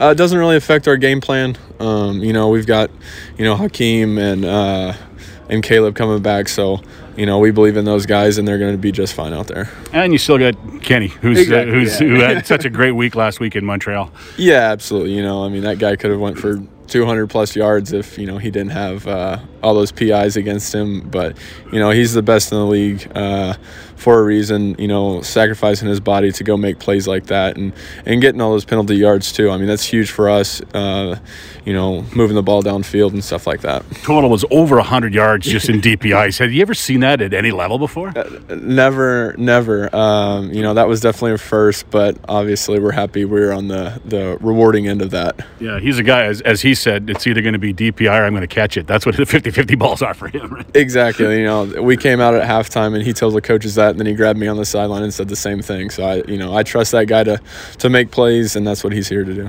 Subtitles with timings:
[0.00, 1.56] Uh, it doesn't really affect our game plan.
[1.78, 2.90] Um, you know, we've got,
[3.36, 4.94] you know, Hakeem and uh,
[5.50, 6.80] and Caleb coming back, so
[7.16, 9.48] you know we believe in those guys, and they're going to be just fine out
[9.48, 9.68] there.
[9.92, 12.06] And you still got Kenny, who's Exactly, uh, who's yeah.
[12.06, 14.10] who had such a great week last week in Montreal.
[14.38, 15.14] Yeah, absolutely.
[15.14, 18.26] You know, I mean, that guy could have went for 200 plus yards if you
[18.26, 21.08] know he didn't have uh, all those PIs against him.
[21.08, 21.36] But
[21.72, 23.54] you know, he's the best in the league uh,
[23.96, 24.74] for a reason.
[24.78, 27.72] You know, sacrificing his body to go make plays like that and
[28.04, 29.50] and getting all those penalty yards too.
[29.50, 30.60] I mean, that's huge for us.
[30.74, 31.18] Uh,
[31.64, 33.84] you know, moving the ball downfield and stuff like that.
[34.02, 36.38] Total was over 100 yards just in DPIs.
[36.40, 38.12] Have you ever seen that at any level before?
[38.48, 39.94] Never, never.
[39.94, 44.00] Um, you know, that was definitely a first, but obviously we're happy we're on the
[44.04, 45.46] the rewarding end of that.
[45.60, 48.24] Yeah, he's a guy, as, as he said, it's either going to be DPI or
[48.24, 48.86] I'm going to catch it.
[48.86, 50.52] That's what the 50 50 balls are for him.
[50.52, 50.76] Right?
[50.76, 51.38] Exactly.
[51.38, 54.06] You know, we came out at halftime and he told the coaches that, and then
[54.06, 55.90] he grabbed me on the sideline and said the same thing.
[55.90, 57.40] So I, you know, I trust that guy to
[57.78, 59.48] to make plays, and that's what he's here to do.